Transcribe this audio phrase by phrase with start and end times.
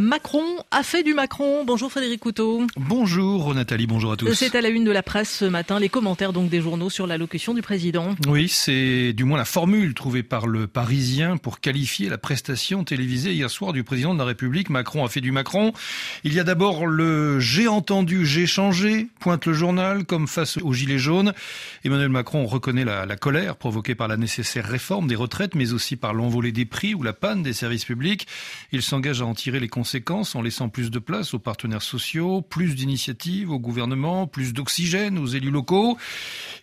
[0.00, 1.62] Macron a fait du Macron.
[1.66, 2.66] Bonjour Frédéric Couteau.
[2.78, 4.32] Bonjour Nathalie, bonjour à tous.
[4.32, 7.06] C'est à la une de la presse ce matin, les commentaires donc des journaux sur
[7.06, 8.14] l'allocution du président.
[8.26, 13.34] Oui, c'est du moins la formule trouvée par le Parisien pour qualifier la prestation télévisée
[13.34, 14.70] hier soir du président de la République.
[14.70, 15.74] Macron a fait du Macron.
[16.24, 20.72] Il y a d'abord le j'ai entendu, j'ai changé, pointe le journal, comme face aux
[20.72, 21.34] gilets jaunes.
[21.84, 25.96] Emmanuel Macron reconnaît la, la colère provoquée par la nécessaire réforme des retraites, mais aussi
[25.96, 28.26] par l'envolée des prix ou la panne des services publics.
[28.72, 29.89] Il s'engage à en tirer les conséquences
[30.34, 35.26] en laissant plus de place aux partenaires sociaux, plus d'initiatives au gouvernement, plus d'oxygène aux
[35.26, 35.96] élus locaux.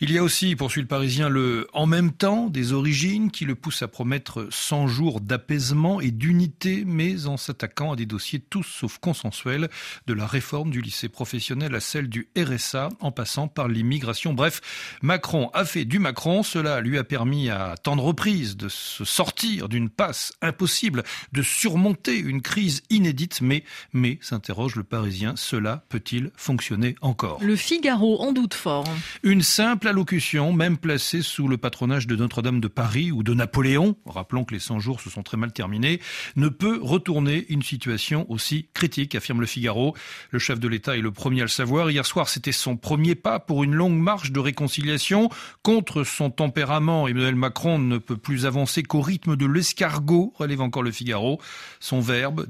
[0.00, 3.54] Il y a aussi, poursuit le Parisien, le en même temps des origines qui le
[3.54, 8.64] pousse à promettre 100 jours d'apaisement et d'unité, mais en s'attaquant à des dossiers tous
[8.64, 9.68] sauf consensuels,
[10.06, 14.34] de la réforme du lycée professionnel à celle du RSA, en passant par l'immigration.
[14.34, 14.60] Bref,
[15.02, 16.42] Macron a fait du Macron.
[16.42, 21.02] Cela lui a permis à tant de reprises de se sortir d'une passe impossible,
[21.32, 27.38] de surmonter une crise inédite, mais, mais, s'interroge le Parisien, cela peut-il fonctionner encore?
[27.42, 28.84] Le Figaro en doute fort.
[29.22, 33.96] Une simple allocution, même placée sous le patronage de Notre-Dame de Paris ou de Napoléon,
[34.06, 36.00] rappelons que les 100 jours se sont très mal terminés,
[36.36, 39.94] ne peut retourner une situation aussi critique, affirme le Figaro.
[40.30, 41.90] Le chef de l'État est le premier à le savoir.
[41.90, 45.30] Hier soir, c'était son premier pas pour une longue marche de réconciliation.
[45.62, 50.82] Contre son tempérament, Emmanuel Macron ne peut plus avancer qu'au rythme de l'escargot, relève encore
[50.82, 51.40] le Figaro.
[51.80, 52.46] Son verbe,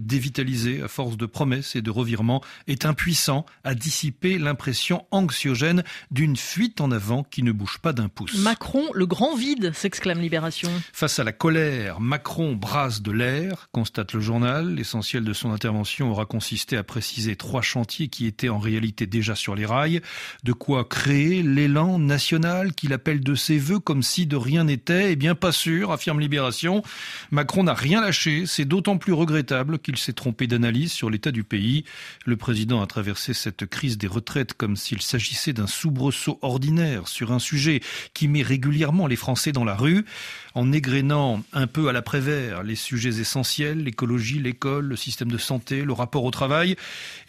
[0.82, 6.80] à force de promesses et de revirements, est impuissant à dissiper l'impression anxiogène d'une fuite
[6.80, 8.38] en avant qui ne bouge pas d'un pouce.
[8.38, 10.70] Macron, le grand vide, s'exclame Libération.
[10.92, 14.74] Face à la colère, Macron brasse de l'air, constate le journal.
[14.74, 19.34] L'essentiel de son intervention aura consisté à préciser trois chantiers qui étaient en réalité déjà
[19.34, 20.00] sur les rails.
[20.44, 25.12] De quoi créer l'élan national qu'il appelle de ses voeux comme si de rien n'était.
[25.12, 26.82] Eh bien, pas sûr, affirme Libération.
[27.30, 28.44] Macron n'a rien lâché.
[28.46, 31.84] C'est d'autant plus regrettable qu'il s'est trompé d'analyse sur l'état du pays.
[32.24, 37.32] Le président a traversé cette crise des retraites comme s'il s'agissait d'un soubresaut ordinaire sur
[37.32, 37.80] un sujet
[38.14, 40.04] qui met régulièrement les Français dans la rue,
[40.54, 45.82] en égrénant un peu à l'après-vert les sujets essentiels, l'écologie, l'école, le système de santé,
[45.82, 46.76] le rapport au travail.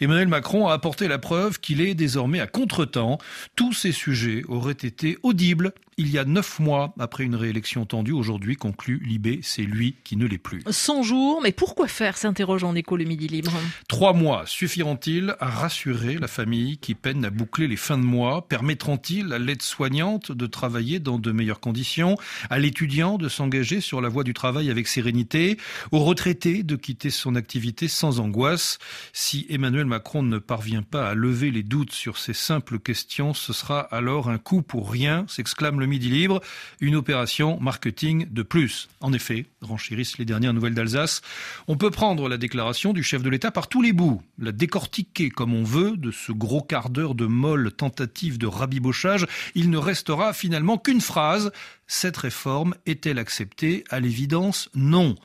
[0.00, 3.18] Emmanuel Macron a apporté la preuve qu'il est désormais à contretemps.
[3.56, 8.12] Tous ces sujets auraient été audibles il y a neuf mois après une réélection tendue.
[8.12, 10.62] Aujourd'hui, conclut Libé, c'est lui qui ne l'est plus.
[10.70, 13.52] 100 jours, mais pourquoi faire s'interroge en écho le Midi Libre.
[13.88, 18.46] Trois mois suffiront-ils à rassurer la famille qui peine à boucler les fins de mois?
[18.48, 22.16] Permettront-ils à l'aide-soignante de travailler dans de meilleures conditions?
[22.48, 25.58] À l'étudiant de s'engager sur la voie du travail avec sérénité?
[25.90, 28.78] Au retraité de quitter son activité sans angoisse?
[29.12, 33.52] Si Emmanuel Macron ne parvient pas à lever les doutes sur ces simples questions, ce
[33.52, 36.40] sera alors un coup pour rien, s'exclame le Midi Libre,
[36.80, 38.88] une opération marketing de plus.
[39.00, 41.22] En effet, renchérissent les dernières nouvelles d'Alsace,
[41.66, 45.30] on peut prendre la déclaration du chef de l'État par tous les bouts, la décortiquer
[45.30, 49.26] comme on veut de ce gros quart d'heure de molle tentative de rabibochage.
[49.54, 51.50] Il ne restera finalement qu'une phrase.
[51.86, 53.84] Cette réforme est-elle acceptée?
[53.90, 55.16] À l'évidence, non.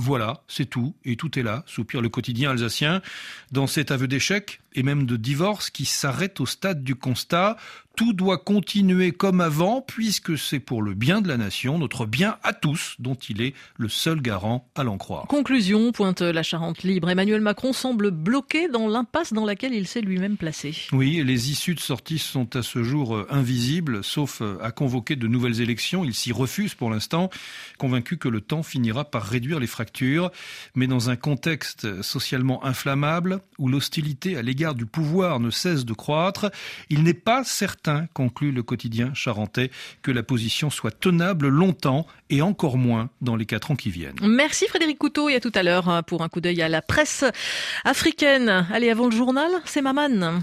[0.00, 3.02] Voilà, c'est tout, et tout est là, soupire le quotidien alsacien,
[3.50, 7.56] dans cet aveu d'échec et même de divorce qui s'arrête au stade du constat.
[7.98, 12.36] Tout doit continuer comme avant, puisque c'est pour le bien de la nation, notre bien
[12.44, 15.26] à tous, dont il est le seul garant, à l'en croire.
[15.26, 17.10] Conclusion, pointe la Charente libre.
[17.10, 20.76] Emmanuel Macron semble bloqué dans l'impasse dans laquelle il s'est lui-même placé.
[20.92, 25.16] Oui, les issues de sortie sont à ce jour euh, invisibles, sauf euh, à convoquer
[25.16, 26.04] de nouvelles élections.
[26.04, 27.30] Il s'y refuse pour l'instant,
[27.78, 30.30] convaincu que le temps finira par réduire les fractures.
[30.76, 35.94] Mais dans un contexte socialement inflammable, où l'hostilité à l'égard du pouvoir ne cesse de
[35.94, 36.52] croître,
[36.90, 37.42] il n'est pas
[38.12, 39.70] conclut le quotidien charentais,
[40.02, 44.16] que la position soit tenable longtemps et encore moins dans les quatre ans qui viennent.
[44.22, 47.24] Merci Frédéric Couteau et à tout à l'heure pour un coup d'œil à la presse
[47.84, 48.66] africaine.
[48.72, 50.40] Allez, avant le journal, c'est Maman.